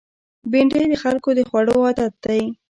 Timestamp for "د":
0.89-0.93, 1.37-1.39